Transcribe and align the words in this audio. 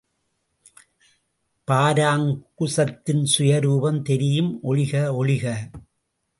பாராங்குசத்தின் 1.67 3.23
சுயரூபம் 3.37 4.01
தெரியும் 4.01 4.59
ஒழிக 4.63 5.03
ஒழிக. 5.21 5.45